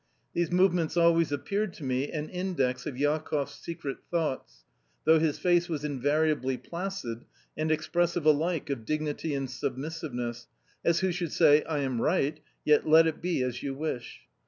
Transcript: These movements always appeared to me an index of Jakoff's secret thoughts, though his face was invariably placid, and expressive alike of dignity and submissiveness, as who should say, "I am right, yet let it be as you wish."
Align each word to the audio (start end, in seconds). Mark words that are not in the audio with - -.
These 0.33 0.51
movements 0.51 0.97
always 0.97 1.31
appeared 1.31 1.73
to 1.75 1.83
me 1.83 2.11
an 2.11 2.27
index 2.29 2.87
of 2.87 2.95
Jakoff's 2.97 3.53
secret 3.53 3.97
thoughts, 4.09 4.63
though 5.05 5.19
his 5.19 5.37
face 5.37 5.69
was 5.69 5.83
invariably 5.85 6.57
placid, 6.57 7.23
and 7.55 7.71
expressive 7.71 8.25
alike 8.25 8.71
of 8.71 8.83
dignity 8.83 9.35
and 9.35 9.47
submissiveness, 9.47 10.47
as 10.83 11.01
who 11.01 11.11
should 11.11 11.31
say, 11.33 11.63
"I 11.65 11.81
am 11.81 12.01
right, 12.01 12.39
yet 12.65 12.87
let 12.87 13.05
it 13.05 13.21
be 13.21 13.43
as 13.43 13.61
you 13.61 13.75
wish." 13.75 14.21